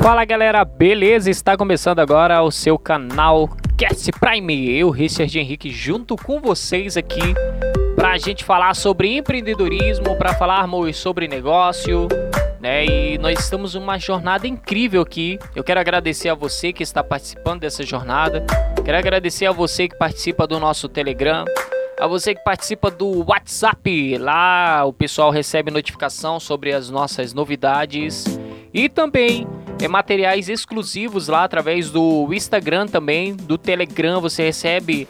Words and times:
Fala 0.00 0.24
galera, 0.24 0.64
beleza? 0.64 1.28
Está 1.28 1.56
começando 1.56 1.98
agora 1.98 2.40
o 2.42 2.52
seu 2.52 2.78
canal 2.78 3.48
Cast 3.76 4.10
Prime. 4.12 4.70
Eu, 4.78 4.90
Richard 4.90 5.36
Henrique, 5.36 5.70
junto 5.70 6.16
com 6.16 6.40
vocês 6.40 6.96
aqui 6.96 7.34
para 7.96 8.12
a 8.12 8.18
gente 8.18 8.44
falar 8.44 8.74
sobre 8.74 9.16
empreendedorismo, 9.16 10.16
para 10.16 10.34
falarmos 10.34 10.96
sobre 10.96 11.26
negócio, 11.26 12.06
né? 12.60 12.86
E 12.86 13.18
nós 13.18 13.40
estamos 13.40 13.74
uma 13.74 13.98
jornada 13.98 14.46
incrível 14.46 15.02
aqui. 15.02 15.36
Eu 15.54 15.64
quero 15.64 15.80
agradecer 15.80 16.28
a 16.28 16.34
você 16.34 16.72
que 16.72 16.84
está 16.84 17.02
participando 17.02 17.60
dessa 17.60 17.82
jornada. 17.82 18.46
Quero 18.84 18.96
agradecer 18.96 19.46
a 19.46 19.52
você 19.52 19.88
que 19.88 19.98
participa 19.98 20.46
do 20.46 20.60
nosso 20.60 20.88
Telegram. 20.88 21.44
A 22.00 22.06
você 22.06 22.36
que 22.36 22.44
participa 22.44 22.88
do 22.88 23.28
WhatsApp, 23.28 24.16
lá 24.16 24.84
o 24.84 24.92
pessoal 24.92 25.32
recebe 25.32 25.72
notificação 25.72 26.38
sobre 26.38 26.72
as 26.72 26.88
nossas 26.88 27.34
novidades 27.34 28.38
e 28.72 28.88
também 28.88 29.44
é, 29.80 29.88
materiais 29.88 30.48
exclusivos 30.48 31.28
lá 31.28 31.44
através 31.44 31.90
do 31.90 32.28
Instagram 32.32 32.86
também, 32.86 33.34
do 33.34 33.56
Telegram 33.56 34.20
você 34.20 34.44
recebe 34.44 35.08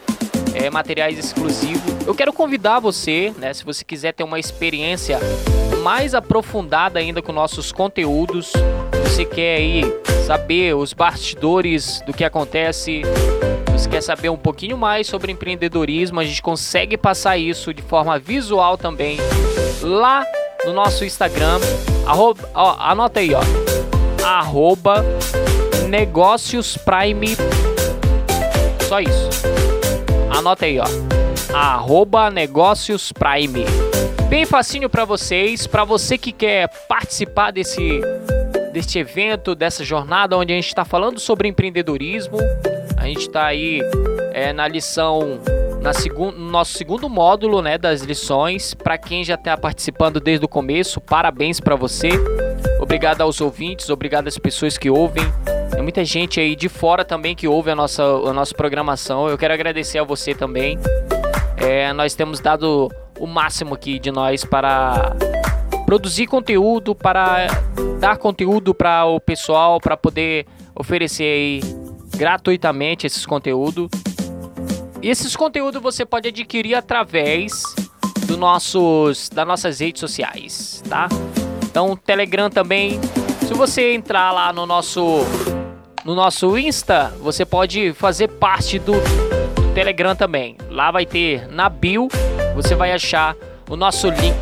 é, 0.55 0.71
materiais 0.71 1.19
exclusivos. 1.19 2.07
Eu 2.07 2.15
quero 2.15 2.33
convidar 2.33 2.81
você, 2.81 3.33
né, 3.39 3.53
se 3.55 3.65
você 3.65 3.85
quiser 3.85 4.13
ter 4.13 4.25
uma 4.25 4.39
experiência 4.39 5.19
mais 5.83 6.15
aprofundada 6.15 6.99
ainda 6.99 7.23
com 7.23 7.33
nossos 7.33 7.73
conteúdos, 7.73 8.53
você 9.03 9.25
quer 9.25 9.57
aí 9.57 9.83
saber 10.27 10.75
os 10.75 10.93
bastidores 10.93 12.03
do 12.07 12.13
que 12.13 12.25
acontece, 12.25 13.03
você 13.73 13.89
quer 13.89 14.03
saber 14.03 14.29
um 14.29 14.37
pouquinho 14.37 14.77
mais 14.77 15.07
sobre 15.07 15.33
empreendedorismo, 15.33 16.21
a 16.21 16.25
gente 16.25 16.43
consegue 16.43 16.97
passar 16.97 17.39
isso 17.39 17.73
de 17.73 17.81
forma 17.81 18.19
visual 18.19 18.77
também 18.77 19.19
lá 19.81 20.27
no 20.67 20.73
nosso 20.73 21.05
Instagram. 21.05 21.59
Arroba, 22.07 22.49
ó, 22.55 22.77
anota 22.79 23.21
aí, 23.21 23.33
ó. 23.35 23.41
Arroba 24.29 25.03
Negócios 25.89 26.77
Prime. 26.77 27.29
Só 28.87 29.01
isso. 29.01 29.31
Anota 30.31 30.67
aí, 30.67 30.79
ó. 30.79 30.85
Arroba 31.57 32.31
Negócios 32.31 33.11
Prime. 33.11 33.65
Bem 34.29 34.45
facinho 34.45 34.91
para 34.91 35.07
vocês, 35.07 35.67
para 35.67 35.83
você 35.83 36.19
que 36.19 36.31
quer 36.31 36.69
participar 36.87 37.53
desse 37.53 38.03
deste 38.71 38.99
evento, 38.99 39.55
dessa 39.55 39.83
jornada 39.83 40.37
onde 40.37 40.53
a 40.53 40.57
gente 40.57 40.69
está 40.69 40.85
falando 40.85 41.19
sobre 41.19 41.49
empreendedorismo. 41.49 42.37
A 42.99 43.07
gente 43.07 43.21
está 43.21 43.47
aí 43.47 43.81
é, 44.35 44.53
na 44.53 44.69
lição 44.69 45.41
na 45.81 45.95
segun, 45.95 46.33
no 46.33 46.51
nosso 46.51 46.77
segundo 46.77 47.09
módulo 47.09 47.63
né, 47.63 47.79
das 47.79 48.03
lições. 48.03 48.75
Para 48.75 48.99
quem 48.99 49.25
já 49.25 49.37
está 49.37 49.57
participando 49.57 50.21
desde 50.21 50.45
o 50.45 50.49
começo, 50.49 51.01
parabéns 51.01 51.61
para 51.61 51.77
você. 51.77 52.11
Obrigado 52.81 53.21
aos 53.21 53.41
ouvintes, 53.41 53.91
obrigado 53.91 54.29
às 54.29 54.39
pessoas 54.39 54.79
que 54.79 54.89
ouvem. 54.89 55.25
Tem 55.71 55.83
muita 55.83 56.05
gente 56.05 56.41
aí 56.41 56.57
de 56.57 56.69
fora 56.69 57.05
também 57.05 57.35
que 57.35 57.47
ouve 57.47 57.71
a 57.71 57.75
nossa, 57.75 58.03
a 58.03 58.33
nossa 58.33 58.55
programação. 58.55 59.29
Eu 59.29 59.37
quero 59.37 59.55
agradecer 59.55 59.99
a 59.99 60.05
você 60.05 60.35
também. 60.35 60.79
É, 61.57 61.93
nós 61.93 62.15
temos 62.15 62.41
dado 62.41 62.91
o 63.19 63.27
máximo 63.27 63.75
aqui 63.75 63.99
de 63.99 64.11
nós 64.11 64.45
para 64.45 65.15
produzir 65.85 66.27
conteúdo, 66.27 66.95
para 66.95 67.47
dar 67.99 68.17
conteúdo 68.17 68.75
para 68.75 69.07
o 69.07 69.21
pessoal, 69.21 69.81
para 69.81 69.97
poder 69.97 70.47
oferecer 70.75 71.25
aí 71.25 71.61
gratuitamente 72.17 73.07
esses 73.07 73.25
conteúdos. 73.25 73.89
E 75.01 75.09
esses 75.09 75.37
conteúdos 75.37 75.81
você 75.81 76.05
pode 76.05 76.29
adquirir 76.29 76.75
através 76.75 77.63
do 78.27 78.37
nossos, 78.37 79.29
das 79.29 79.47
nossas 79.47 79.81
redes 79.81 80.01
sociais, 80.01 80.83
tá? 80.89 81.09
Então, 81.71 81.95
Telegram 81.95 82.49
também. 82.49 82.99
Se 83.47 83.53
você 83.53 83.93
entrar 83.93 84.33
lá 84.33 84.53
no 84.53 84.67
nosso 84.67 85.21
no 86.05 86.15
nosso 86.15 86.57
Insta, 86.57 87.13
você 87.21 87.45
pode 87.45 87.93
fazer 87.93 88.29
parte 88.29 88.79
do, 88.79 88.93
do 88.93 89.75
Telegram 89.75 90.17
também. 90.17 90.57
Lá 90.71 90.91
vai 90.91 91.05
ter 91.05 91.47
na 91.49 91.69
bio, 91.69 92.09
você 92.55 92.75
vai 92.75 92.93
achar 92.93 93.37
o 93.69 93.77
nosso 93.77 94.09
link 94.09 94.39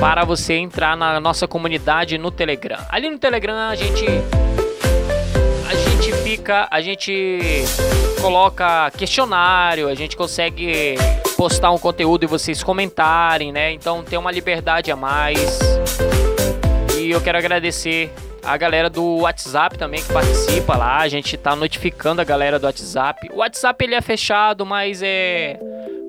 para 0.00 0.24
você 0.24 0.54
entrar 0.54 0.96
na 0.96 1.20
nossa 1.20 1.46
comunidade 1.46 2.18
no 2.18 2.32
Telegram. 2.32 2.78
Ali 2.88 3.08
no 3.08 3.18
Telegram 3.18 3.54
a 3.68 3.76
gente 3.76 4.04
a 5.68 5.74
gente 5.74 6.12
fica, 6.24 6.66
a 6.70 6.80
gente 6.80 7.64
coloca 8.20 8.90
questionário, 8.96 9.86
a 9.88 9.94
gente 9.94 10.16
consegue 10.16 10.96
postar 11.36 11.70
um 11.70 11.78
conteúdo 11.78 12.24
e 12.24 12.26
vocês 12.26 12.64
comentarem, 12.64 13.52
né? 13.52 13.72
Então 13.72 14.02
tem 14.02 14.18
uma 14.18 14.32
liberdade 14.32 14.90
a 14.90 14.96
mais. 14.96 15.77
E 17.08 17.10
eu 17.10 17.22
quero 17.22 17.38
agradecer 17.38 18.12
a 18.44 18.54
galera 18.58 18.90
do 18.90 19.20
WhatsApp 19.20 19.78
também 19.78 20.02
que 20.02 20.12
participa 20.12 20.76
lá. 20.76 20.98
A 20.98 21.08
gente 21.08 21.38
tá 21.38 21.56
notificando 21.56 22.20
a 22.20 22.24
galera 22.24 22.58
do 22.58 22.64
WhatsApp. 22.64 23.30
O 23.32 23.38
WhatsApp 23.38 23.82
ele 23.82 23.94
é 23.94 24.02
fechado, 24.02 24.66
mas 24.66 25.00
é 25.02 25.58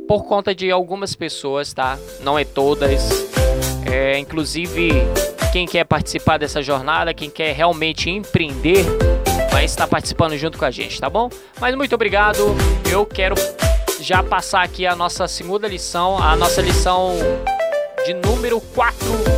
por 0.09 0.25
conta 0.25 0.53
de 0.53 0.69
algumas 0.69 1.15
pessoas, 1.15 1.71
tá? 1.71 1.97
Não 2.19 2.37
é 2.37 2.43
todas. 2.43 3.29
É, 3.89 4.19
inclusive 4.19 4.89
quem 5.53 5.65
quer 5.65 5.85
participar 5.85 6.37
dessa 6.37 6.61
jornada, 6.61 7.13
quem 7.13 7.29
quer 7.29 7.55
realmente 7.55 8.09
empreender, 8.09 8.83
vai 9.53 9.63
estar 9.63 9.87
participando 9.87 10.35
junto 10.35 10.57
com 10.57 10.65
a 10.65 10.71
gente, 10.71 10.99
tá 10.99 11.09
bom? 11.09 11.29
Mas 11.61 11.73
muito 11.75 11.95
obrigado. 11.95 12.39
Eu 12.91 13.05
quero 13.05 13.35
já 14.01 14.21
passar 14.21 14.63
aqui 14.63 14.85
a 14.85 14.97
nossa 14.97 15.29
segunda 15.29 15.65
lição, 15.65 16.21
a 16.21 16.35
nossa 16.35 16.61
lição 16.61 17.15
de 18.05 18.13
número 18.15 18.59
4 18.59 19.28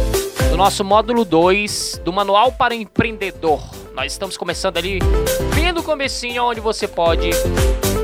do 0.51 0.57
nosso 0.57 0.83
módulo 0.83 1.23
2 1.23 2.01
do 2.03 2.11
Manual 2.11 2.51
para 2.51 2.75
Empreendedor. 2.75 3.61
Nós 3.95 4.11
estamos 4.11 4.35
começando 4.35 4.75
ali 4.75 4.99
bem 5.55 5.71
no 5.71 5.81
comecinho 5.81 6.43
onde 6.43 6.59
você 6.59 6.89
pode 6.89 7.29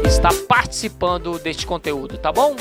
estar 0.08 0.34
participando 0.48 1.38
deste 1.40 1.68
conteúdo, 1.68 2.18
tá 2.18 2.32
bom? 2.32 2.56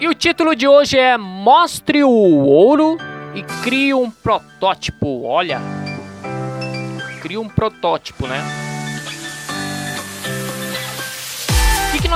E 0.00 0.08
o 0.08 0.14
título 0.14 0.56
de 0.56 0.66
hoje 0.66 0.98
é 0.98 1.18
Mostre 1.18 2.02
o 2.02 2.08
ouro 2.10 2.96
e 3.34 3.42
crie 3.62 3.92
um 3.92 4.10
protótipo. 4.10 5.24
Olha, 5.24 5.60
crie 7.20 7.36
um 7.36 7.50
protótipo, 7.50 8.26
né? 8.26 8.65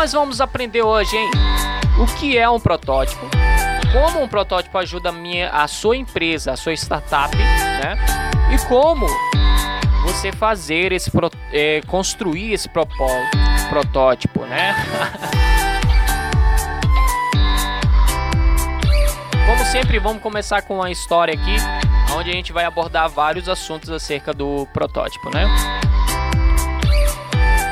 Nós 0.00 0.12
vamos 0.14 0.40
aprender 0.40 0.80
hoje, 0.80 1.14
hein? 1.14 1.30
O 1.98 2.06
que 2.06 2.38
é 2.38 2.48
um 2.48 2.58
protótipo? 2.58 3.20
Como 3.92 4.22
um 4.22 4.26
protótipo 4.26 4.78
ajuda 4.78 5.10
a, 5.10 5.12
minha, 5.12 5.50
a 5.50 5.68
sua 5.68 5.94
empresa, 5.94 6.52
a 6.52 6.56
sua 6.56 6.72
startup, 6.72 7.36
né? 7.36 7.98
E 8.50 8.56
como 8.66 9.06
você 10.02 10.32
fazer 10.32 10.90
esse 10.92 11.10
é, 11.52 11.82
construir 11.86 12.54
esse 12.54 12.66
protótipo, 13.68 14.46
né? 14.46 14.74
Como 19.44 19.64
sempre, 19.66 19.98
vamos 19.98 20.22
começar 20.22 20.62
com 20.62 20.76
uma 20.76 20.90
história 20.90 21.34
aqui, 21.34 21.56
onde 22.16 22.30
a 22.30 22.32
gente 22.32 22.52
vai 22.54 22.64
abordar 22.64 23.10
vários 23.10 23.50
assuntos 23.50 23.90
acerca 23.90 24.32
do 24.32 24.66
protótipo, 24.72 25.28
né? 25.28 25.46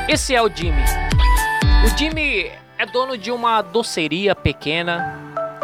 Esse 0.07 0.35
é 0.35 0.41
o 0.43 0.49
Jimmy. 0.53 1.08
O 1.81 1.97
Jimmy 1.97 2.51
é 2.77 2.85
dono 2.85 3.17
de 3.17 3.31
uma 3.31 3.61
doceria 3.61 4.35
pequena 4.35 5.15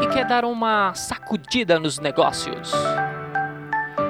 e 0.01 0.07
quer 0.07 0.25
dar 0.25 0.45
uma 0.45 0.93
sacudida 0.93 1.77
nos 1.77 1.99
negócios. 1.99 2.71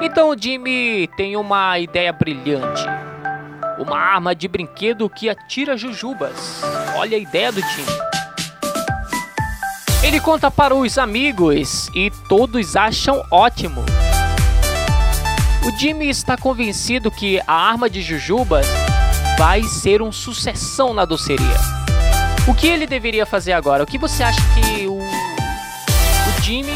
Então 0.04 0.30
o 0.30 0.38
Jimmy 0.38 1.08
tem 1.18 1.36
uma 1.36 1.80
ideia 1.80 2.14
brilhante. 2.14 2.84
Uma 3.80 3.98
arma 3.98 4.36
de 4.36 4.48
brinquedo 4.48 5.10
que 5.10 5.30
atira 5.30 5.76
jujubas. 5.76 6.62
Olha 6.96 7.18
a 7.18 7.20
ideia 7.20 7.52
do 7.52 7.60
Jimmy. 7.62 7.98
Ele 10.04 10.20
conta 10.20 10.52
para 10.52 10.76
os 10.76 11.00
amigos 11.00 11.90
e 11.96 12.12
todos 12.30 12.76
acham 12.76 13.24
ótimo. 13.32 13.84
O 15.66 15.80
Jimmy 15.80 16.08
está 16.08 16.38
convencido 16.38 17.10
que 17.10 17.42
a 17.48 17.54
arma 17.54 17.90
de 17.90 18.04
jujubas 18.04 18.68
vai 19.40 19.64
ser 19.64 20.04
um 20.04 20.12
sucessão 20.12 20.94
na 20.94 21.04
doceria. 21.04 21.75
O 22.48 22.54
que 22.54 22.68
ele 22.68 22.86
deveria 22.86 23.26
fazer 23.26 23.54
agora? 23.54 23.84
O 23.84 23.88
que 23.88 23.98
você 23.98 24.24
acha 24.24 24.42
que 24.54 24.88
o, 24.88 24.98
o 24.98 26.42
Jimmy, 26.42 26.74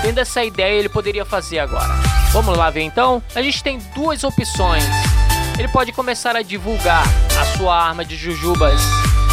tendo 0.00 0.18
essa 0.18 0.42
ideia, 0.42 0.78
ele 0.78 0.88
poderia 0.88 1.24
fazer 1.24 1.58
agora? 1.58 1.92
Vamos 2.32 2.56
lá 2.56 2.70
ver 2.70 2.82
então? 2.82 3.22
A 3.34 3.42
gente 3.42 3.62
tem 3.62 3.78
duas 3.94 4.24
opções. 4.24 4.84
Ele 5.58 5.68
pode 5.68 5.92
começar 5.92 6.34
a 6.34 6.42
divulgar 6.42 7.04
a 7.38 7.56
sua 7.58 7.76
arma 7.76 8.04
de 8.04 8.16
jujubas 8.16 8.80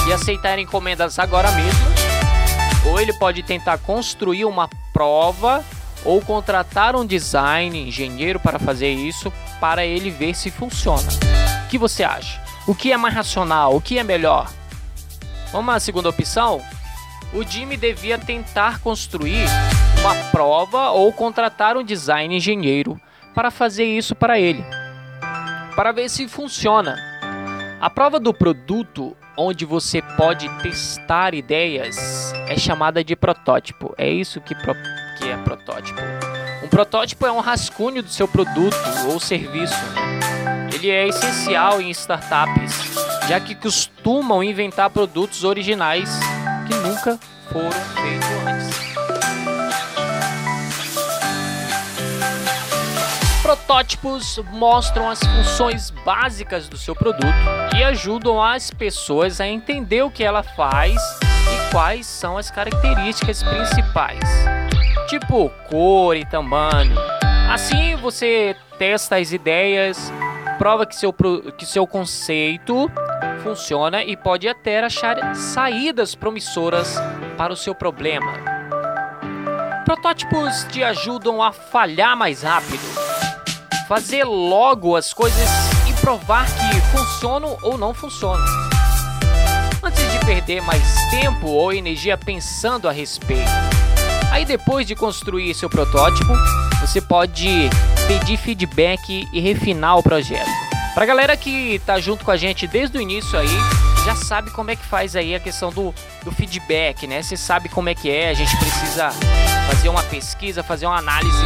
e 0.07 0.11
aceitar 0.11 0.59
encomendas 0.59 1.17
agora 1.17 1.49
mesmo 1.51 1.99
ou 2.85 2.99
ele 2.99 3.13
pode 3.13 3.43
tentar 3.43 3.77
construir 3.77 4.45
uma 4.45 4.69
prova 4.93 5.63
ou 6.03 6.21
contratar 6.21 6.95
um 6.95 7.05
design, 7.05 7.87
engenheiro 7.87 8.39
para 8.39 8.57
fazer 8.57 8.89
isso, 8.89 9.31
para 9.59 9.85
ele 9.85 10.09
ver 10.09 10.33
se 10.33 10.49
funciona. 10.49 11.09
O 11.65 11.67
que 11.67 11.77
você 11.77 12.03
acha? 12.03 12.41
O 12.65 12.73
que 12.73 12.91
é 12.91 12.97
mais 12.97 13.13
racional? 13.13 13.75
O 13.75 13.81
que 13.81 13.99
é 13.99 14.03
melhor? 14.03 14.49
Vamos 15.51 15.75
à 15.75 15.79
segunda 15.79 16.09
opção? 16.09 16.61
o 17.33 17.43
Jimmy 17.43 17.77
devia 17.77 18.17
tentar 18.17 18.79
construir 18.79 19.45
uma 19.99 20.15
prova 20.31 20.89
ou 20.89 21.11
contratar 21.13 21.77
um 21.77 21.83
design 21.83 22.35
engenheiro 22.35 22.99
para 23.35 23.51
fazer 23.51 23.85
isso 23.85 24.15
para 24.15 24.39
ele, 24.39 24.63
para 25.75 25.91
ver 25.91 26.09
se 26.09 26.27
funciona. 26.27 26.97
A 27.79 27.89
prova 27.89 28.19
do 28.19 28.33
produto, 28.33 29.15
onde 29.37 29.63
você 29.63 30.01
pode 30.01 30.49
testar 30.61 31.33
ideias, 31.33 32.33
é 32.47 32.57
chamada 32.57 33.03
de 33.03 33.15
protótipo. 33.15 33.93
É 33.97 34.09
isso 34.09 34.41
que, 34.41 34.53
pro, 34.53 34.73
que 35.17 35.29
é 35.29 35.37
protótipo. 35.37 36.01
Um 36.63 36.67
protótipo 36.67 37.25
é 37.25 37.31
um 37.31 37.39
rascunho 37.39 38.03
do 38.03 38.09
seu 38.09 38.27
produto 38.27 38.75
ou 39.07 39.19
serviço. 39.19 39.75
Ele 40.79 40.91
é 40.91 41.09
essencial 41.09 41.81
em 41.81 41.89
startups, 41.89 42.73
já 43.27 43.37
que 43.37 43.53
costumam 43.53 44.41
inventar 44.41 44.89
produtos 44.89 45.43
originais 45.43 46.09
que 46.65 46.73
nunca 46.75 47.19
foram 47.51 47.69
feitos 47.69 48.29
antes. 48.47 48.79
Protótipos 53.41 54.39
mostram 54.53 55.09
as 55.09 55.19
funções 55.19 55.89
básicas 56.05 56.69
do 56.69 56.77
seu 56.77 56.95
produto 56.95 57.27
e 57.77 57.83
ajudam 57.83 58.41
as 58.41 58.71
pessoas 58.71 59.41
a 59.41 59.47
entender 59.49 60.03
o 60.03 60.09
que 60.09 60.23
ela 60.23 60.43
faz 60.43 60.95
e 60.95 61.71
quais 61.71 62.07
são 62.07 62.37
as 62.37 62.49
características 62.49 63.43
principais, 63.43 64.23
tipo 65.09 65.49
cor 65.69 66.15
e 66.15 66.23
tamanho. 66.23 66.95
Assim 67.51 67.97
você 67.97 68.55
testa 68.77 69.17
as 69.17 69.33
ideias, 69.33 70.09
prova 70.59 70.85
que 70.85 70.93
seu, 70.93 71.15
que 71.57 71.65
seu 71.65 71.87
conceito 71.87 72.91
funciona 73.41 74.03
e 74.03 74.17
pode 74.17 74.45
até 74.45 74.83
achar 74.83 75.33
saídas 75.33 76.15
promissoras 76.15 76.97
para 77.37 77.53
o 77.53 77.55
seu 77.55 77.73
problema. 77.73 78.33
Protótipos 79.85 80.65
te 80.65 80.83
ajudam 80.83 81.41
a 81.41 81.53
falhar 81.53 82.15
mais 82.17 82.43
rápido, 82.43 82.83
fazer 83.87 84.25
logo 84.25 84.97
as 84.97 85.13
coisas 85.13 85.49
e 85.89 85.93
provar 86.01 86.45
que 86.45 86.81
funcionam 86.91 87.57
ou 87.63 87.77
não 87.77 87.93
funcionam. 87.93 88.45
Antes 89.81 90.11
de 90.11 90.19
perder 90.25 90.61
mais 90.61 91.09
tempo 91.09 91.47
ou 91.47 91.71
energia 91.71 92.17
pensando 92.17 92.89
a 92.89 92.91
respeito. 92.91 93.78
Aí 94.31 94.45
depois 94.45 94.85
de 94.85 94.95
construir 94.95 95.53
seu 95.53 95.69
protótipo, 95.69 96.33
você 96.81 97.01
pode 97.01 97.69
pedir 98.07 98.37
feedback 98.37 99.27
e 99.33 99.39
refinar 99.39 99.97
o 99.97 100.03
projeto. 100.03 100.49
Pra 100.93 101.05
galera 101.05 101.35
que 101.37 101.79
tá 101.85 101.99
junto 101.99 102.25
com 102.25 102.31
a 102.31 102.37
gente 102.37 102.67
desde 102.67 102.97
o 102.97 103.01
início 103.01 103.37
aí, 103.37 103.47
já 104.05 104.15
sabe 104.15 104.51
como 104.51 104.71
é 104.71 104.75
que 104.75 104.85
faz 104.85 105.15
aí 105.15 105.35
a 105.35 105.39
questão 105.39 105.71
do, 105.71 105.93
do 106.23 106.31
feedback, 106.31 107.05
né? 107.05 107.21
Você 107.21 107.37
sabe 107.37 107.69
como 107.69 107.89
é 107.89 107.95
que 107.95 108.09
é, 108.09 108.29
a 108.29 108.33
gente 108.33 108.55
precisa 108.57 109.11
fazer 109.67 109.89
uma 109.89 110.03
pesquisa, 110.03 110.63
fazer 110.63 110.85
uma 110.85 110.97
análise 110.97 111.45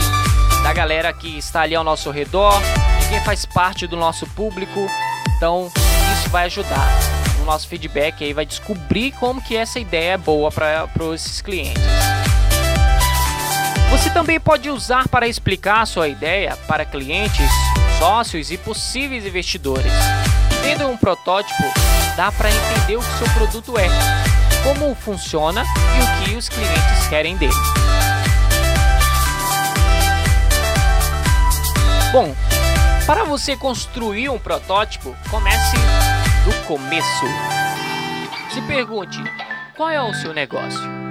da 0.64 0.72
galera 0.72 1.12
que 1.12 1.38
está 1.38 1.62
ali 1.62 1.76
ao 1.76 1.84
nosso 1.84 2.10
redor, 2.10 2.54
de 3.02 3.10
quem 3.10 3.20
faz 3.22 3.46
parte 3.46 3.86
do 3.86 3.98
nosso 3.98 4.26
público. 4.28 4.88
Então, 5.36 5.70
isso 6.14 6.30
vai 6.30 6.46
ajudar 6.46 6.88
no 7.40 7.46
nosso 7.46 7.68
feedback 7.68 8.24
aí, 8.24 8.34
vai 8.34 8.46
descobrir 8.46 9.12
como 9.14 9.42
que 9.42 9.58
essa 9.58 9.80
ideia 9.80 10.14
é 10.14 10.18
boa 10.18 10.50
para 10.52 10.88
esses 11.14 11.42
clientes. 11.42 11.84
Você 13.94 14.10
também 14.10 14.40
pode 14.40 14.72
usar 14.72 15.08
para 15.08 15.28
explicar 15.28 15.86
sua 15.86 16.08
ideia 16.08 16.58
para 16.68 16.84
clientes 16.84 17.48
sócios 18.00 18.50
e 18.50 18.58
possíveis 18.58 19.24
investidores. 19.24 19.94
Tendo 20.64 20.88
um 20.88 20.98
protótipo, 20.98 21.62
dá 22.18 22.32
para 22.32 22.50
entender 22.50 22.98
o 22.98 23.00
que 23.00 23.18
seu 23.20 23.30
produto 23.36 23.78
é, 23.78 23.88
como 24.64 24.96
funciona 24.96 25.64
e 25.64 26.24
o 26.24 26.26
que 26.26 26.36
os 26.36 26.50
clientes 26.50 27.08
querem 27.08 27.38
dele. 27.38 27.54
Bom, 32.12 32.36
para 33.06 33.24
você 33.26 33.56
construir 33.56 34.28
um 34.28 34.40
protótipo, 34.40 35.16
comece 35.30 35.78
do 36.46 36.66
começo. 36.66 37.26
Se 38.52 38.60
pergunte: 38.64 39.20
qual 39.78 39.92
é 39.92 40.02
o 40.02 40.16
seu 40.16 40.34
negócio? 40.34 41.03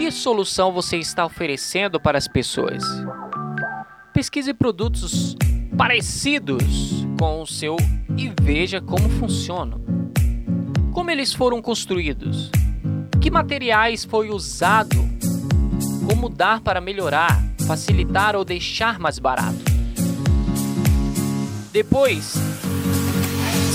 Que 0.00 0.10
solução 0.10 0.72
você 0.72 0.96
está 0.96 1.26
oferecendo 1.26 2.00
para 2.00 2.16
as 2.16 2.26
pessoas? 2.26 2.82
Pesquise 4.14 4.54
produtos 4.54 5.36
parecidos 5.76 7.04
com 7.18 7.42
o 7.42 7.46
seu 7.46 7.76
e 8.16 8.32
veja 8.40 8.80
como 8.80 9.10
funcionam. 9.10 9.78
Como 10.90 11.10
eles 11.10 11.34
foram 11.34 11.60
construídos? 11.60 12.50
Que 13.20 13.30
materiais 13.30 14.02
foi 14.02 14.30
usado? 14.30 14.96
Como 16.08 16.30
dar 16.30 16.62
para 16.62 16.80
melhorar, 16.80 17.38
facilitar 17.66 18.34
ou 18.34 18.42
deixar 18.42 18.98
mais 18.98 19.18
barato? 19.18 19.60
Depois, 21.70 22.36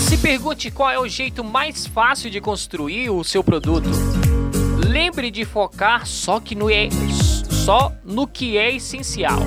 se 0.10 0.18
pergunte 0.18 0.71
qual 0.71 0.89
é 0.89 0.98
o 0.98 1.07
jeito 1.07 1.44
mais 1.44 1.86
fácil 1.86 2.31
de 2.31 2.42
construir 2.42 3.12
o 3.12 3.24
seu 3.24 3.44
produto. 3.44 4.14
Lembre 5.06 5.30
de 5.30 5.46
focar 5.46 6.07
só, 6.07 6.40
que 6.40 6.56
no, 6.56 6.68
é, 6.68 6.90
só 7.63 7.92
no 8.04 8.25
que 8.25 8.57
é 8.57 8.75
essencial 8.75 9.38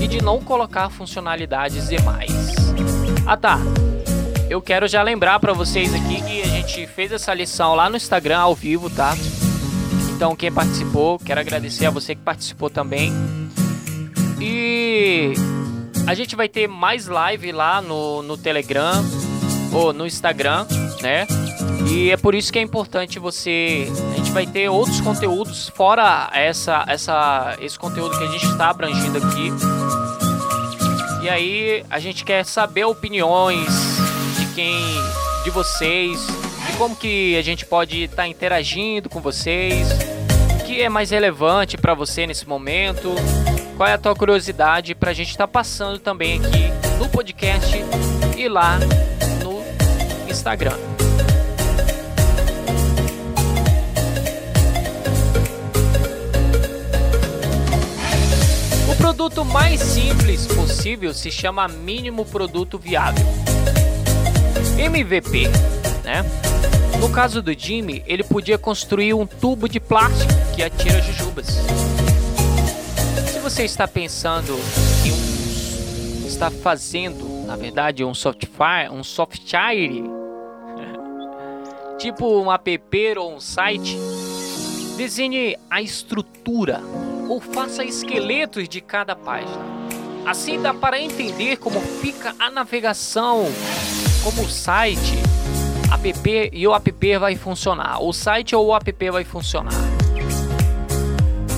e 0.00 0.08
de 0.08 0.22
não 0.22 0.40
colocar 0.40 0.88
funcionalidades 0.88 1.90
demais. 1.90 2.32
Ah 3.26 3.36
tá, 3.36 3.58
eu 4.48 4.62
quero 4.62 4.88
já 4.88 5.02
lembrar 5.02 5.38
para 5.38 5.52
vocês 5.52 5.94
aqui 5.94 6.22
que 6.22 6.40
a 6.40 6.46
gente 6.46 6.86
fez 6.86 7.12
essa 7.12 7.34
lição 7.34 7.74
lá 7.74 7.90
no 7.90 7.98
Instagram 7.98 8.38
ao 8.38 8.54
vivo, 8.54 8.88
tá? 8.88 9.14
Então 10.16 10.34
quem 10.34 10.50
participou, 10.50 11.18
quero 11.18 11.40
agradecer 11.40 11.84
a 11.84 11.90
você 11.90 12.14
que 12.14 12.22
participou 12.22 12.70
também. 12.70 13.12
E 14.40 15.34
a 16.06 16.14
gente 16.14 16.34
vai 16.34 16.48
ter 16.48 16.66
mais 16.66 17.06
live 17.06 17.52
lá 17.52 17.82
no, 17.82 18.22
no 18.22 18.38
Telegram 18.38 19.04
ou 19.74 19.92
no 19.92 20.06
Instagram, 20.06 20.66
né? 21.02 21.26
E 21.90 22.10
é 22.10 22.16
por 22.16 22.34
isso 22.34 22.52
que 22.52 22.58
é 22.58 22.62
importante 22.62 23.18
você. 23.18 23.90
A 24.12 24.16
gente 24.16 24.30
vai 24.30 24.46
ter 24.46 24.68
outros 24.68 25.00
conteúdos 25.00 25.68
fora 25.68 26.30
essa, 26.32 26.84
essa, 26.86 27.56
esse 27.60 27.78
conteúdo 27.78 28.16
que 28.16 28.24
a 28.24 28.28
gente 28.28 28.46
está 28.46 28.70
abrangindo 28.70 29.18
aqui. 29.18 29.52
E 31.22 31.28
aí 31.28 31.84
a 31.90 31.98
gente 31.98 32.24
quer 32.24 32.44
saber 32.44 32.84
opiniões 32.84 33.68
de 34.38 34.46
quem, 34.54 34.76
de 35.44 35.50
vocês, 35.50 36.26
de 36.66 36.76
como 36.76 36.94
que 36.94 37.36
a 37.36 37.42
gente 37.42 37.66
pode 37.66 38.04
estar 38.04 38.16
tá 38.16 38.28
interagindo 38.28 39.08
com 39.08 39.20
vocês, 39.20 39.88
o 40.60 40.64
que 40.64 40.80
é 40.80 40.88
mais 40.88 41.10
relevante 41.10 41.76
para 41.76 41.94
você 41.94 42.26
nesse 42.26 42.46
momento, 42.46 43.14
qual 43.76 43.88
é 43.88 43.94
a 43.94 43.98
tua 43.98 44.14
curiosidade 44.14 44.94
para 44.94 45.10
a 45.10 45.14
gente 45.14 45.30
estar 45.30 45.46
tá 45.46 45.52
passando 45.52 45.98
também 45.98 46.40
aqui 46.40 46.70
no 46.98 47.08
podcast 47.08 47.76
e 48.36 48.48
lá 48.48 48.78
no 49.42 49.62
Instagram. 50.30 51.07
Produto 59.18 59.44
mais 59.44 59.80
simples 59.80 60.46
possível 60.46 61.12
se 61.12 61.28
chama 61.28 61.66
mínimo 61.66 62.24
produto 62.24 62.78
viável. 62.78 63.26
MVP, 64.78 65.48
né? 66.04 66.24
No 67.00 67.10
caso 67.10 67.42
do 67.42 67.52
Jimmy, 67.52 68.04
ele 68.06 68.22
podia 68.22 68.56
construir 68.56 69.14
um 69.14 69.26
tubo 69.26 69.68
de 69.68 69.80
plástico 69.80 70.32
que 70.54 70.62
atira 70.62 71.02
jujubas. 71.02 71.46
Se 73.26 73.40
você 73.40 73.64
está 73.64 73.88
pensando 73.88 74.56
em 75.04 75.10
um, 75.10 76.24
está 76.28 76.48
fazendo, 76.48 77.44
na 77.44 77.56
verdade, 77.56 78.04
um 78.04 78.14
software, 78.14 78.88
um 78.92 79.02
software, 79.02 80.04
tipo 81.98 82.40
um 82.40 82.52
app 82.52 83.18
ou 83.18 83.34
um 83.34 83.40
site, 83.40 83.98
desenhe 84.96 85.56
a 85.68 85.82
estrutura 85.82 86.80
ou 87.28 87.40
faça 87.40 87.84
esqueletos 87.84 88.68
de 88.68 88.80
cada 88.80 89.14
página. 89.14 89.78
Assim 90.26 90.60
dá 90.60 90.72
para 90.72 91.00
entender 91.00 91.58
como 91.58 91.80
fica 91.80 92.34
a 92.38 92.50
navegação, 92.50 93.46
como 94.24 94.42
o 94.42 94.48
site, 94.48 95.14
app 95.92 96.50
e 96.52 96.66
o 96.66 96.74
app 96.74 97.18
vai 97.18 97.36
funcionar. 97.36 98.02
O 98.02 98.12
site 98.12 98.56
ou 98.56 98.66
o 98.66 98.74
app 98.74 99.10
vai 99.10 99.24
funcionar. 99.24 99.72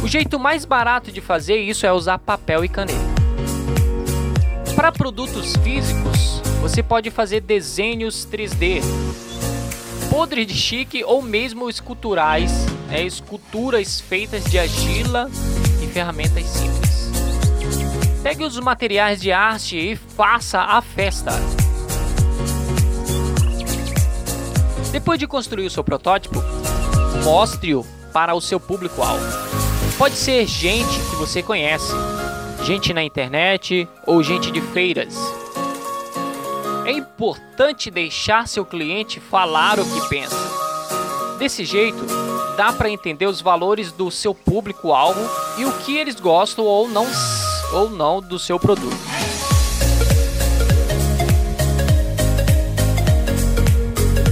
O 0.02 0.08
jeito 0.08 0.38
mais 0.38 0.64
barato 0.64 1.12
de 1.12 1.20
fazer 1.20 1.56
isso 1.56 1.86
é 1.86 1.92
usar 1.92 2.18
papel 2.18 2.64
e 2.64 2.68
caneta. 2.68 2.98
Para 4.74 4.90
produtos 4.90 5.54
físicos, 5.56 6.40
você 6.60 6.82
pode 6.82 7.10
fazer 7.10 7.40
desenhos 7.40 8.26
3D, 8.26 8.80
podres 10.08 10.46
de 10.46 10.54
chique 10.54 11.04
ou 11.04 11.20
mesmo 11.20 11.68
esculturais, 11.68 12.52
é, 12.90 13.02
esculturas 13.02 14.00
feitas 14.00 14.44
de 14.44 14.58
argila 14.58 15.28
ferramentas 15.90 16.46
simples. 16.46 17.10
Pegue 18.22 18.44
os 18.44 18.58
materiais 18.58 19.20
de 19.20 19.32
arte 19.32 19.76
e 19.76 19.96
faça 19.96 20.60
a 20.60 20.80
festa. 20.80 21.32
Depois 24.92 25.18
de 25.18 25.26
construir 25.26 25.66
o 25.66 25.70
seu 25.70 25.84
protótipo, 25.84 26.42
mostre-o 27.24 27.84
para 28.12 28.34
o 28.34 28.40
seu 28.40 28.58
público-alvo. 28.58 29.24
Pode 29.96 30.16
ser 30.16 30.46
gente 30.46 30.98
que 31.10 31.16
você 31.16 31.42
conhece, 31.42 31.92
gente 32.64 32.92
na 32.92 33.02
internet 33.02 33.88
ou 34.06 34.22
gente 34.22 34.50
de 34.50 34.60
feiras. 34.60 35.14
É 36.84 36.92
importante 36.92 37.90
deixar 37.90 38.48
seu 38.48 38.64
cliente 38.64 39.20
falar 39.20 39.78
o 39.78 39.84
que 39.84 40.08
pensa. 40.08 40.36
Desse 41.38 41.64
jeito, 41.64 42.04
dá 42.60 42.74
para 42.74 42.90
entender 42.90 43.24
os 43.24 43.40
valores 43.40 43.90
do 43.90 44.10
seu 44.10 44.34
público-alvo 44.34 45.18
e 45.56 45.64
o 45.64 45.72
que 45.78 45.96
eles 45.96 46.16
gostam 46.16 46.66
ou 46.66 46.86
não, 46.86 47.06
ou 47.72 47.88
não 47.88 48.20
do 48.20 48.38
seu 48.38 48.60
produto. 48.60 48.98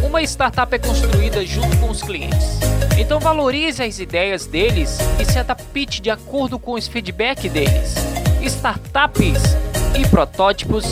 Uma 0.06 0.22
startup 0.24 0.74
é 0.74 0.78
construída 0.78 1.42
junto 1.46 1.74
com 1.78 1.88
os 1.88 2.02
clientes. 2.02 2.58
Então 2.98 3.18
valorize 3.18 3.82
as 3.82 3.98
ideias 3.98 4.44
deles 4.44 4.98
e 5.18 5.24
se 5.24 5.38
adapte 5.38 6.02
de 6.02 6.10
acordo 6.10 6.58
com 6.58 6.72
os 6.72 6.86
feedback 6.86 7.48
deles. 7.48 7.94
Startups 8.42 9.40
e 9.98 10.06
protótipos 10.06 10.84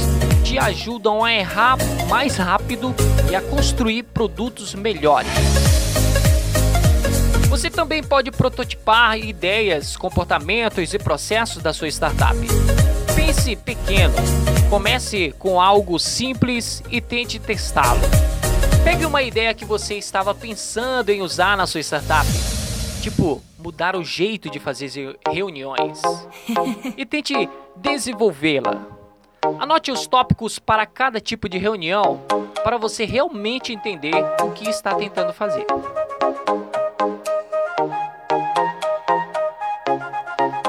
te 0.42 0.58
ajudam 0.58 1.22
a 1.22 1.34
errar 1.34 1.76
mais 2.08 2.38
rápido 2.38 2.94
e 3.30 3.36
a 3.36 3.42
construir 3.42 4.04
produtos 4.04 4.74
melhores. 4.74 5.65
Você 7.56 7.70
também 7.70 8.02
pode 8.02 8.30
prototipar 8.30 9.16
ideias, 9.18 9.96
comportamentos 9.96 10.92
e 10.92 10.98
processos 10.98 11.62
da 11.62 11.72
sua 11.72 11.88
startup. 11.88 12.36
Pense 13.14 13.56
pequeno, 13.56 14.12
comece 14.68 15.34
com 15.38 15.58
algo 15.58 15.98
simples 15.98 16.82
e 16.90 17.00
tente 17.00 17.38
testá-lo. 17.38 18.02
Pegue 18.84 19.06
uma 19.06 19.22
ideia 19.22 19.54
que 19.54 19.64
você 19.64 19.94
estava 19.94 20.34
pensando 20.34 21.08
em 21.08 21.22
usar 21.22 21.56
na 21.56 21.66
sua 21.66 21.80
startup, 21.80 22.28
tipo 23.00 23.42
mudar 23.58 23.96
o 23.96 24.04
jeito 24.04 24.50
de 24.50 24.60
fazer 24.60 25.18
reuniões, 25.26 26.02
e 26.94 27.06
tente 27.06 27.48
desenvolvê-la. 27.75 28.86
Anote 29.58 29.90
os 29.90 30.06
tópicos 30.06 30.58
para 30.58 30.84
cada 30.84 31.22
tipo 31.22 31.48
de 31.48 31.56
reunião 31.56 32.20
para 32.62 32.76
você 32.76 33.06
realmente 33.06 33.72
entender 33.72 34.14
o 34.42 34.50
que 34.50 34.68
está 34.68 34.94
tentando 34.94 35.32
fazer. 35.32 35.64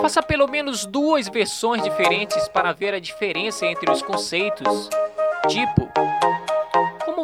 Faça 0.07 0.23
pelo 0.23 0.47
menos 0.47 0.85
duas 0.85 1.27
versões 1.27 1.83
diferentes 1.83 2.47
para 2.47 2.71
ver 2.71 2.93
a 2.93 2.99
diferença 2.99 3.65
entre 3.65 3.91
os 3.91 4.01
conceitos, 4.01 4.89
tipo 5.49 5.85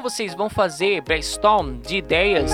vocês 0.02 0.36
vão 0.36 0.50
fazer 0.50 1.00
brainstorm 1.00 1.80
de 1.80 1.96
ideias 1.96 2.52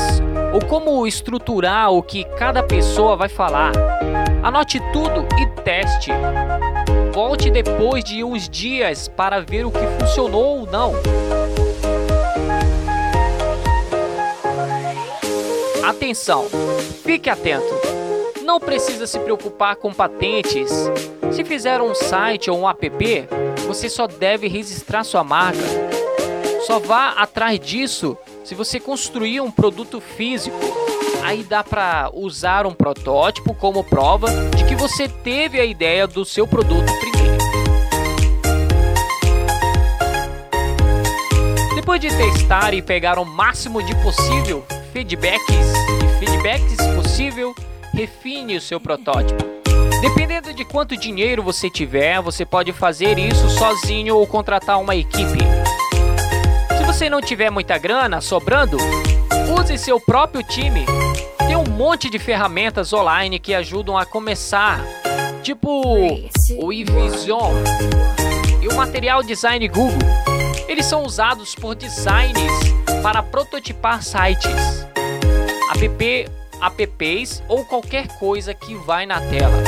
ou 0.53 0.63
como 0.67 1.07
estruturar 1.07 1.91
o 1.91 2.03
que 2.03 2.23
cada 2.37 2.61
pessoa 2.61 3.15
vai 3.15 3.27
falar. 3.27 3.71
Anote 4.43 4.79
tudo 4.93 5.27
e 5.41 5.47
teste. 5.63 6.11
Volte 7.11 7.49
depois 7.49 8.03
de 8.03 8.23
uns 8.23 8.47
dias 8.47 9.07
para 9.07 9.39
ver 9.39 9.65
o 9.65 9.71
que 9.71 9.87
funcionou 9.99 10.59
ou 10.59 10.67
não. 10.67 10.93
Atenção, 15.83 16.45
fique 17.03 17.31
atento. 17.31 17.98
Não 18.49 18.59
precisa 18.59 19.05
se 19.05 19.19
preocupar 19.19 19.75
com 19.75 19.93
patentes. 19.93 20.71
Se 21.31 21.43
fizer 21.43 21.79
um 21.83 21.93
site 21.93 22.49
ou 22.49 22.57
um 22.57 22.67
app, 22.67 22.89
você 23.67 23.87
só 23.87 24.07
deve 24.07 24.47
registrar 24.47 25.03
sua 25.03 25.23
marca 25.23 25.59
só 26.69 26.77
vá 26.77 27.09
atrás 27.11 27.59
disso 27.59 28.17
se 28.43 28.53
você 28.53 28.79
construir 28.79 29.39
um 29.41 29.51
produto 29.51 30.01
físico. 30.01 30.57
Aí 31.23 31.43
dá 31.43 31.63
para 31.63 32.11
usar 32.13 32.65
um 32.67 32.73
protótipo 32.73 33.55
como 33.55 33.83
prova 33.83 34.27
de 34.55 34.63
que 34.65 34.75
você 34.75 35.07
teve 35.07 35.59
a 35.59 35.65
ideia 35.65 36.05
do 36.05 36.23
seu 36.23 36.47
produto 36.47 36.91
primeiro. 36.99 37.37
Depois 41.75 41.99
de 41.99 42.09
testar 42.09 42.73
e 42.73 42.81
pegar 42.81 43.17
o 43.17 43.25
máximo 43.25 43.81
de 43.81 43.95
possível 44.03 44.63
feedbacks 44.91 45.55
e 45.55 46.19
feedbacks 46.19 46.77
possível, 46.95 47.55
refine 47.99 48.57
o 48.57 48.61
seu 48.61 48.79
protótipo. 48.79 49.43
Dependendo 50.01 50.53
de 50.53 50.63
quanto 50.63 50.95
dinheiro 50.95 51.43
você 51.43 51.69
tiver, 51.69 52.21
você 52.21 52.45
pode 52.45 52.71
fazer 52.71 53.17
isso 53.19 53.49
sozinho 53.49 54.15
ou 54.15 54.25
contratar 54.25 54.79
uma 54.79 54.95
equipe 54.95 55.39
você 56.99 57.07
não 57.07 57.21
tiver 57.21 57.51
muita 57.51 57.77
grana 57.77 58.19
sobrando, 58.19 58.75
use 59.57 59.77
seu 59.77 60.01
próprio 60.01 60.41
time. 60.43 60.85
Tem 61.37 61.55
um 61.55 61.63
monte 61.63 62.09
de 62.09 62.17
ferramentas 62.17 62.91
online 62.91 63.37
que 63.37 63.53
ajudam 63.53 63.95
a 63.95 64.05
começar, 64.05 64.83
tipo 65.43 65.83
o 65.83 66.73
eVision 66.73 67.53
e 68.59 68.67
o 68.67 68.75
Material 68.75 69.21
Design 69.21 69.65
Google. 69.67 69.99
Eles 70.67 70.87
são 70.87 71.03
usados 71.03 71.53
por 71.53 71.75
designers 71.75 72.59
para 73.03 73.21
prototipar 73.21 74.03
sites, 74.03 74.85
app, 75.71 76.25
apps 76.61 77.43
ou 77.47 77.65
qualquer 77.65 78.07
coisa 78.19 78.53
que 78.53 78.75
vai 78.75 79.05
na 79.05 79.19
tela. 79.21 79.63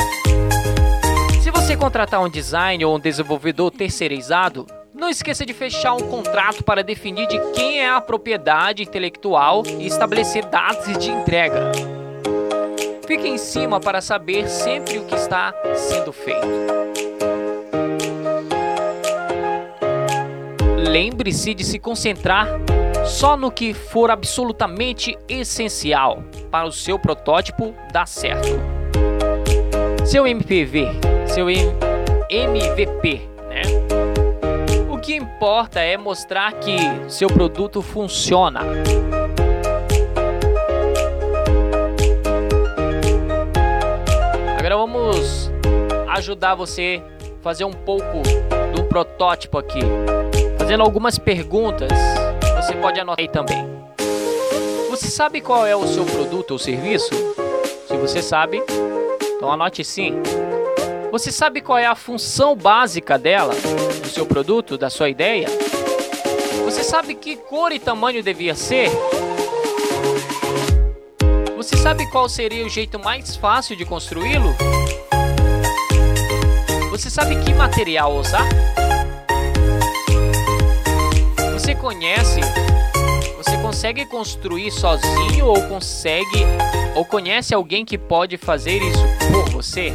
Se 1.42 1.50
você 1.50 1.76
contratar 1.76 2.22
um 2.22 2.28
design 2.28 2.84
ou 2.84 2.96
um 2.96 3.00
desenvolvedor 3.00 3.70
terceirizado, 3.70 4.66
não 4.94 5.08
esqueça 5.08 5.44
de 5.44 5.52
fechar 5.52 5.94
um 5.94 6.08
contrato 6.08 6.62
para 6.62 6.84
definir 6.84 7.26
de 7.26 7.38
quem 7.52 7.80
é 7.80 7.90
a 7.90 8.00
propriedade 8.00 8.82
intelectual 8.82 9.62
e 9.66 9.86
estabelecer 9.86 10.44
datas 10.44 10.96
de 10.98 11.10
entrega. 11.10 11.72
Fique 13.06 13.26
em 13.26 13.38
cima 13.38 13.80
para 13.80 14.00
saber 14.00 14.48
sempre 14.48 14.98
o 14.98 15.04
que 15.04 15.14
está 15.14 15.52
sendo 15.74 16.12
feito. 16.12 16.46
Lembre-se 20.78 21.54
de 21.54 21.64
se 21.64 21.78
concentrar 21.78 22.46
só 23.04 23.36
no 23.36 23.50
que 23.50 23.72
for 23.72 24.10
absolutamente 24.10 25.16
essencial 25.28 26.22
para 26.50 26.66
o 26.66 26.72
seu 26.72 26.98
protótipo 26.98 27.74
dar 27.92 28.06
certo. 28.06 28.48
Seu 30.04 30.26
MPV, 30.26 30.88
seu 31.26 31.46
MVP 31.48 33.32
que 35.02 35.16
importa 35.16 35.80
é 35.80 35.96
mostrar 35.96 36.52
que 36.52 36.76
seu 37.08 37.26
produto 37.26 37.82
funciona. 37.82 38.60
Agora 44.56 44.76
vamos 44.76 45.50
ajudar 46.08 46.54
você 46.54 47.02
a 47.20 47.42
fazer 47.42 47.64
um 47.64 47.72
pouco 47.72 48.22
do 48.74 48.84
protótipo 48.84 49.58
aqui. 49.58 49.80
Fazendo 50.56 50.84
algumas 50.84 51.18
perguntas, 51.18 51.90
você 52.72 52.80
pode 52.80 53.00
anotar 53.00 53.20
aí 53.20 53.28
também. 53.28 53.68
Você 54.88 55.08
sabe 55.08 55.40
qual 55.40 55.66
é 55.66 55.76
o 55.76 55.86
seu 55.86 56.04
produto 56.04 56.52
ou 56.52 56.58
serviço? 56.58 57.10
Se 57.86 57.96
você 57.96 58.22
sabe, 58.22 58.62
então 59.36 59.52
anote 59.52 59.84
sim. 59.84 60.14
Você 61.10 61.30
sabe 61.30 61.60
qual 61.60 61.76
é 61.76 61.86
a 61.86 61.94
função 61.94 62.56
básica 62.56 63.18
dela, 63.18 63.54
do 64.02 64.08
seu 64.08 64.24
produto, 64.24 64.78
da 64.78 64.88
sua 64.88 65.10
ideia? 65.10 65.48
Você 66.64 66.82
sabe 66.82 67.14
que 67.14 67.36
cor 67.36 67.72
e 67.72 67.78
tamanho 67.78 68.22
devia 68.22 68.54
ser? 68.54 68.88
Você 71.56 71.76
sabe 71.76 72.10
qual 72.10 72.28
seria 72.28 72.64
o 72.64 72.70
jeito 72.70 72.98
mais 72.98 73.36
fácil 73.36 73.76
de 73.76 73.84
construí-lo? 73.84 74.54
Você 76.90 77.10
sabe 77.10 77.36
que 77.36 77.52
material 77.52 78.14
usar? 78.14 78.48
Você 81.62 81.76
conhece? 81.76 82.40
Você 83.36 83.56
consegue 83.58 84.04
construir 84.06 84.72
sozinho 84.72 85.46
ou 85.46 85.62
consegue 85.68 86.44
ou 86.96 87.04
conhece 87.04 87.54
alguém 87.54 87.84
que 87.84 87.96
pode 87.96 88.36
fazer 88.36 88.82
isso 88.82 89.04
por 89.30 89.48
você? 89.48 89.92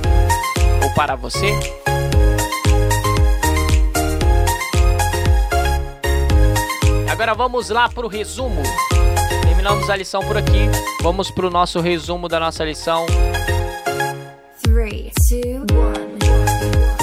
ou 0.82 0.90
para 0.94 1.18
você? 1.18 1.52
Agora 7.12 7.34
vamos 7.34 7.70
lá 7.70 7.90
para 7.90 8.06
o 8.06 8.08
resumo. 8.10 8.64
Terminamos 9.42 9.90
a 9.90 9.96
lição 9.98 10.22
por 10.22 10.38
aqui. 10.38 10.70
Vamos 11.02 11.30
para 11.30 11.48
o 11.48 11.50
nosso 11.50 11.82
resumo 11.82 12.30
da 12.30 12.40
nossa 12.40 12.64
lição. 12.64 13.06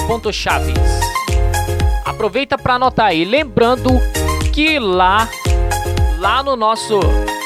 Pontos 0.07 0.35
chaves. 0.35 0.73
Aproveita 2.03 2.57
para 2.57 2.73
anotar 2.73 3.07
aí, 3.07 3.23
lembrando 3.23 3.91
que 4.55 4.79
lá 4.79 5.27
lá 6.17 6.41
no 6.41 6.55
nosso 6.55 7.01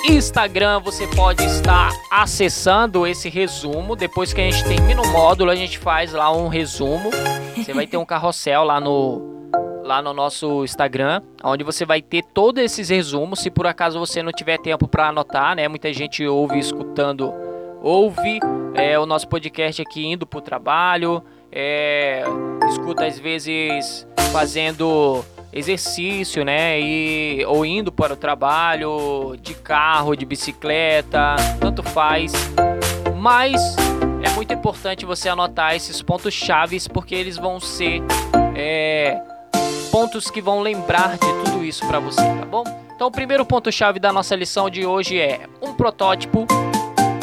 Instagram 0.07 0.79
você 0.79 1.07
pode 1.07 1.43
estar 1.43 1.91
acessando 2.11 3.07
esse 3.07 3.29
resumo. 3.29 3.95
Depois 3.95 4.31
que 4.31 4.39
a 4.39 4.43
gente 4.43 4.63
termina 4.63 5.01
o 5.01 5.07
módulo, 5.07 5.49
a 5.49 5.55
gente 5.55 5.79
faz 5.79 6.13
lá 6.13 6.31
um 6.31 6.47
resumo. 6.47 7.09
Você 7.57 7.73
vai 7.73 7.87
ter 7.87 7.97
um 7.97 8.05
carrossel 8.05 8.63
lá 8.63 8.79
no 8.79 9.49
lá 9.83 10.03
no 10.03 10.13
nosso 10.13 10.63
Instagram, 10.63 11.23
onde 11.43 11.63
você 11.63 11.83
vai 11.83 11.99
ter 11.99 12.23
todos 12.31 12.63
esses 12.63 12.89
resumos. 12.89 13.39
Se 13.39 13.49
por 13.49 13.65
acaso 13.65 13.97
você 13.97 14.21
não 14.21 14.31
tiver 14.31 14.59
tempo 14.59 14.87
para 14.87 15.07
anotar, 15.07 15.55
né? 15.55 15.67
Muita 15.67 15.91
gente 15.91 16.23
ouve 16.27 16.59
escutando, 16.59 17.33
ouve 17.81 18.39
é, 18.75 18.99
o 18.99 19.07
nosso 19.07 19.27
podcast 19.27 19.81
aqui 19.81 20.05
indo 20.05 20.27
para 20.27 20.37
o 20.37 20.41
trabalho, 20.41 21.23
é, 21.51 22.23
escuta 22.69 23.07
às 23.07 23.17
vezes 23.17 24.07
fazendo 24.31 25.25
exercício, 25.51 26.43
né? 26.43 26.79
E, 26.79 27.43
ou 27.45 27.65
indo 27.65 27.91
para 27.91 28.13
o 28.13 28.15
trabalho 28.15 29.35
de 29.41 29.53
carro, 29.53 30.15
de 30.15 30.25
bicicleta, 30.25 31.35
tanto 31.59 31.83
faz. 31.83 32.33
Mas 33.17 33.75
é 34.23 34.29
muito 34.31 34.53
importante 34.53 35.05
você 35.05 35.29
anotar 35.29 35.75
esses 35.75 36.01
pontos 36.01 36.33
chaves 36.33 36.87
porque 36.87 37.15
eles 37.15 37.37
vão 37.37 37.59
ser 37.59 38.01
é, 38.55 39.19
pontos 39.91 40.29
que 40.29 40.41
vão 40.41 40.61
lembrar 40.61 41.17
de 41.17 41.33
tudo 41.43 41.63
isso 41.63 41.85
para 41.87 41.99
você, 41.99 42.21
tá 42.21 42.45
bom? 42.45 42.63
Então, 42.95 43.07
o 43.07 43.11
primeiro 43.11 43.45
ponto 43.45 43.71
chave 43.71 43.99
da 43.99 44.11
nossa 44.11 44.35
lição 44.35 44.69
de 44.69 44.85
hoje 44.85 45.17
é 45.19 45.47
um 45.61 45.73
protótipo 45.73 46.45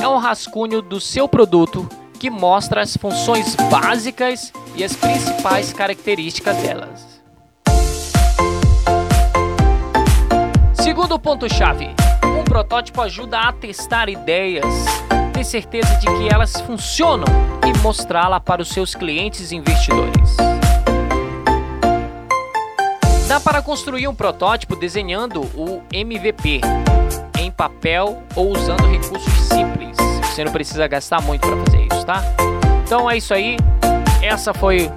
é 0.00 0.09
um 0.09 0.18
rascunho 0.18 0.80
do 0.80 1.00
seu 1.00 1.26
produto 1.26 1.88
que 2.18 2.30
mostra 2.30 2.80
as 2.80 2.97
funções 2.97 3.56
básicas 3.71 4.52
e 4.75 4.85
as 4.85 4.95
principais 4.95 5.73
características 5.73 6.56
delas. 6.59 7.15
Segundo 10.87 11.19
ponto 11.19 11.52
chave, 11.52 11.90
um 12.25 12.45
protótipo 12.45 13.02
ajuda 13.02 13.40
a 13.40 13.52
testar 13.52 14.09
ideias, 14.09 14.64
ter 15.33 15.43
certeza 15.43 15.93
de 15.97 16.07
que 16.07 16.33
elas 16.33 16.61
funcionam 16.61 17.26
e 17.66 17.76
mostrá-la 17.81 18.38
para 18.38 18.62
os 18.62 18.69
seus 18.69 18.95
clientes 18.95 19.50
e 19.50 19.57
investidores. 19.57 20.37
Dá 23.26 23.40
para 23.40 23.61
construir 23.62 24.07
um 24.07 24.14
protótipo 24.14 24.76
desenhando 24.76 25.40
o 25.57 25.83
MVP 25.93 26.61
em 27.40 27.50
papel 27.50 28.23
ou 28.37 28.52
usando 28.52 28.87
recursos 28.87 29.33
simples. 29.49 29.97
Você 30.23 30.45
não 30.45 30.52
precisa 30.52 30.87
gastar 30.87 31.21
muito 31.21 31.49
para 31.49 31.57
fazer 31.64 31.88
isso, 31.93 32.07
tá? 32.07 32.23
Então 32.85 33.11
é 33.11 33.16
isso 33.16 33.35
aí. 33.35 33.57
Essa 34.23 34.55
foi 34.55 34.88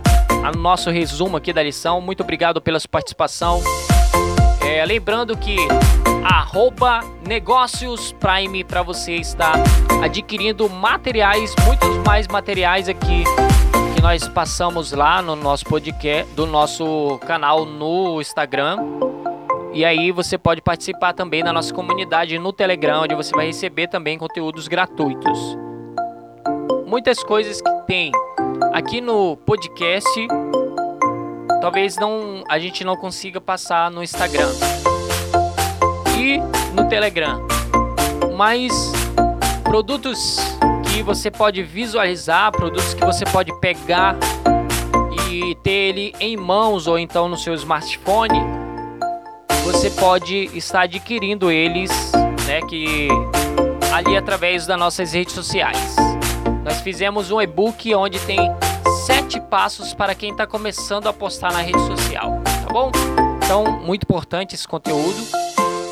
o 0.53 0.55
nosso 0.55 0.91
resumo 0.91 1.35
aqui 1.35 1.51
da 1.51 1.63
lição. 1.63 1.99
Muito 1.99 2.21
obrigado 2.21 2.61
pela 2.61 2.79
sua 2.79 2.89
participação. 2.89 3.59
É, 4.69 4.85
lembrando 4.85 5.35
que 5.35 5.57
arroba 6.23 7.01
negócios 7.27 8.13
prime 8.13 8.63
para 8.63 8.83
você 8.83 9.15
estar 9.15 9.55
adquirindo 10.03 10.69
materiais, 10.69 11.55
muitos 11.65 11.97
mais 12.05 12.27
materiais 12.27 12.87
aqui 12.87 13.23
que 13.95 14.01
nós 14.01 14.27
passamos 14.27 14.91
lá 14.91 15.23
no 15.23 15.35
nosso 15.35 15.65
podcast, 15.65 16.31
do 16.35 16.45
nosso 16.45 17.19
canal 17.25 17.65
no 17.65 18.21
Instagram. 18.21 18.77
E 19.73 19.83
aí 19.83 20.11
você 20.11 20.37
pode 20.37 20.61
participar 20.61 21.13
também 21.13 21.43
da 21.43 21.51
nossa 21.51 21.73
comunidade 21.73 22.37
no 22.37 22.53
Telegram, 22.53 23.01
onde 23.01 23.15
você 23.15 23.35
vai 23.35 23.47
receber 23.47 23.87
também 23.87 24.19
conteúdos 24.19 24.67
gratuitos. 24.67 25.57
Muitas 26.85 27.23
coisas 27.23 27.59
que 27.59 27.71
tem 27.87 28.11
aqui 28.71 29.01
no 29.01 29.35
podcast, 29.35 30.27
talvez 31.61 31.97
não 31.97 32.43
a 32.47 32.57
gente 32.57 32.83
não 32.83 32.95
consiga 32.95 33.39
passar 33.39 33.91
no 33.91 34.01
Instagram 34.01 34.49
e 36.17 36.39
no 36.73 36.87
Telegram. 36.87 37.45
Mas 38.35 38.71
produtos 39.63 40.37
que 40.91 41.03
você 41.03 41.29
pode 41.29 41.61
visualizar, 41.61 42.51
produtos 42.51 42.93
que 42.93 43.03
você 43.05 43.25
pode 43.25 43.57
pegar 43.59 44.15
e 45.29 45.55
ter 45.55 45.71
ele 45.71 46.13
em 46.19 46.35
mãos 46.35 46.87
ou 46.87 46.97
então 46.97 47.27
no 47.27 47.37
seu 47.37 47.53
smartphone, 47.53 48.39
você 49.63 49.89
pode 49.91 50.49
estar 50.57 50.81
adquirindo 50.81 51.51
eles, 51.51 52.11
né, 52.47 52.61
que 52.67 53.07
ali 53.93 54.17
através 54.17 54.65
das 54.65 54.79
nossas 54.79 55.13
redes 55.13 55.33
sociais. 55.33 55.95
Nós 56.63 56.81
fizemos 56.81 57.31
um 57.31 57.41
e-book 57.41 57.93
onde 57.93 58.19
tem 58.19 58.39
sete 59.09 59.41
passos 59.41 59.91
para 59.91 60.13
quem 60.13 60.29
está 60.29 60.45
começando 60.45 61.07
a 61.07 61.13
postar 61.13 61.51
na 61.51 61.61
rede 61.61 61.79
social, 61.79 62.39
tá 62.43 62.71
bom? 62.71 62.91
Então, 63.43 63.65
muito 63.81 64.03
importante 64.03 64.53
esse 64.53 64.67
conteúdo 64.67 65.17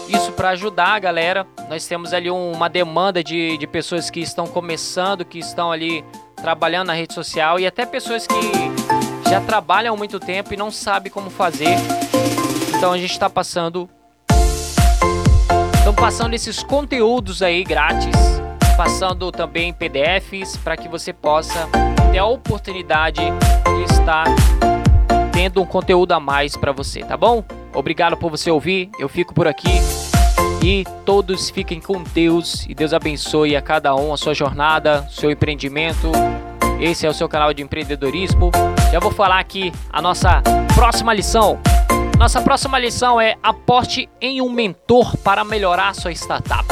isso 0.08 0.32
para 0.32 0.49
ajudar 0.49 0.89
a 0.89 0.99
galera. 0.99 1.45
Nós 1.67 1.86
temos 1.86 2.13
ali 2.13 2.30
uma 2.30 2.69
demanda 2.69 3.23
de, 3.23 3.58
de 3.58 3.67
pessoas 3.67 4.10
que 4.10 4.21
estão 4.21 4.47
começando, 4.47 5.25
que 5.25 5.39
estão 5.39 5.71
ali 5.71 6.06
trabalhando 6.36 6.88
na 6.88 6.93
rede 6.93 7.13
social 7.13 7.60
e 7.60 7.65
até 7.67 7.86
pessoas 7.86 8.25
que 8.25 8.36
já 9.30 9.41
trabalham 9.41 9.95
há 9.95 9.97
muito 9.97 10.19
tempo 10.19 10.53
e 10.53 10.58
não 10.58 10.71
sabem 10.71 11.12
como 11.12 11.30
fazer. 11.30 11.75
Então 12.75 12.93
a 12.93 12.97
gente 12.97 13.12
está 13.12 13.30
passando. 13.30 13.89
Estão 15.77 15.93
passando 15.93 16.34
esses 16.34 16.63
conteúdos 16.63 17.41
aí 17.41 17.63
grátis, 17.63 18.15
passando 18.77 19.32
também 19.32 19.73
PDFs 19.73 20.56
para 20.58 20.77
que 20.77 20.88
você 20.88 21.12
possa 21.12 21.67
ter 22.17 22.21
a 22.21 22.25
oportunidade 22.25 23.21
de 23.21 23.93
estar 23.93 24.25
tendo 25.32 25.62
um 25.62 25.65
conteúdo 25.67 26.13
a 26.13 26.19
mais 26.19 26.58
para 26.58 26.71
você, 26.71 27.01
tá 27.01 27.15
bom? 27.15 27.43
Obrigado 27.75 28.17
por 28.17 28.32
você 28.32 28.49
ouvir. 28.49 28.89
Eu 28.97 29.08
fico 29.08 29.36
por 29.36 29.47
aqui. 29.47 29.69
E 30.63 30.84
todos 31.06 31.51
fiquem 31.51 31.80
com 31.80 32.01
Deus 32.01 32.65
e 32.67 32.73
Deus 32.73 32.91
abençoe 32.91 33.56
a 33.56 33.62
cada 33.62 33.95
um 33.95 34.12
a 34.12 34.17
sua 34.17 34.34
jornada, 34.34 35.08
seu 35.12 35.30
empreendimento. 35.30 36.12
Esse 36.80 37.06
é 37.06 37.10
o 37.10 37.13
seu 37.13 37.30
canal 37.30 37.53
de 37.53 37.62
empreendedorismo. 37.62 38.49
Já 38.91 38.99
vou 38.99 39.12
falar 39.12 39.38
aqui 39.38 39.71
a 39.91 40.01
nossa 40.01 40.41
próxima 40.73 41.13
lição. 41.13 41.60
Nossa 42.17 42.41
próxima 42.41 42.80
lição 42.80 43.21
é 43.21 43.36
aporte 43.43 44.10
em 44.19 44.41
um 44.41 44.49
mentor 44.49 45.15
para 45.17 45.43
melhorar 45.43 45.93
sua 45.93 46.12
startup. 46.13 46.65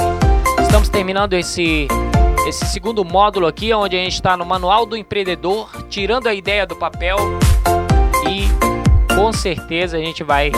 Estamos 0.60 0.90
terminando 0.90 1.34
esse 1.34 1.88
esse 2.46 2.66
segundo 2.66 3.04
módulo 3.04 3.48
aqui, 3.48 3.74
onde 3.74 3.96
a 3.96 4.00
gente 4.00 4.14
está 4.14 4.38
no 4.38 4.46
manual 4.46 4.86
do 4.86 4.96
empreendedor, 4.96 5.70
tirando 5.90 6.28
a 6.28 6.34
ideia 6.34 6.66
do 6.66 6.76
papel 6.76 7.18
e 8.30 8.48
com 9.16 9.34
certeza 9.34 9.98
a 9.98 10.00
gente 10.00 10.24
vai 10.24 10.52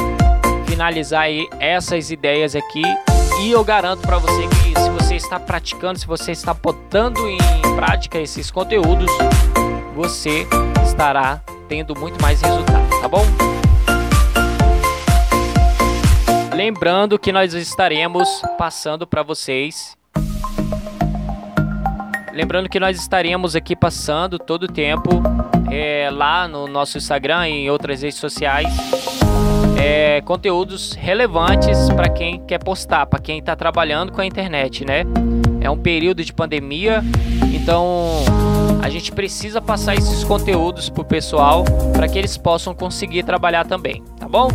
finalizar 0.68 1.24
aí 1.24 1.48
essas 1.60 2.12
ideias 2.12 2.56
aqui 2.56 2.84
e 3.42 3.52
eu 3.52 3.64
garanto 3.64 4.02
para 4.02 4.18
você 4.18 4.48
que 4.48 4.80
se 4.80 4.90
você 4.90 5.16
está 5.16 5.40
praticando, 5.40 5.98
se 5.98 6.06
você 6.06 6.34
está 6.34 6.54
botando 6.54 7.26
em 7.28 7.38
prática 7.76 8.20
esses 8.20 8.52
conteúdos, 8.52 9.10
você 9.96 10.46
estará 10.86 11.42
tendo 11.70 11.98
muito 11.98 12.22
mais 12.22 12.42
resultado, 12.42 13.02
tá 13.02 13.08
bom? 13.08 13.26
Lembrando 16.54 17.18
que 17.18 17.32
nós 17.32 17.54
estaremos 17.54 18.42
passando 18.58 19.08
para 19.08 19.24
vocês 19.24 19.97
Lembrando 22.38 22.70
que 22.70 22.80
nós 22.80 23.00
estaremos 23.00 23.56
aqui 23.56 23.76
passando 23.76 24.38
todo 24.38 24.64
o 24.64 24.68
tempo 24.68 25.10
é, 25.72 26.08
lá 26.12 26.48
no 26.48 26.68
nosso 26.68 26.96
Instagram 26.96 27.50
e 27.50 27.52
em 27.52 27.70
outras 27.72 28.04
redes 28.04 28.20
sociais 28.20 28.72
é, 29.76 30.22
conteúdos 30.22 30.94
relevantes 30.94 31.90
para 31.96 32.08
quem 32.10 32.40
quer 32.46 32.64
postar, 32.64 33.08
para 33.08 33.20
quem 33.20 33.40
está 33.40 33.56
trabalhando 33.56 34.12
com 34.12 34.22
a 34.22 34.26
internet, 34.26 34.86
né? 34.86 35.02
É 35.60 35.68
um 35.68 35.78
período 35.80 36.24
de 36.24 36.32
pandemia, 36.32 37.04
então 37.52 38.24
a 38.84 38.90
gente 38.90 39.12
precisa 39.12 39.60
passar 39.60 39.96
esses 39.96 40.24
conteúdos 40.24 40.92
pro 40.92 41.04
pessoal 41.04 41.64
para 41.92 42.08
que 42.08 42.20
eles 42.20 42.38
possam 42.38 42.76
conseguir 42.76 43.24
trabalhar 43.24 43.66
também, 43.66 44.04
tá 44.20 44.28
bom? 44.30 44.50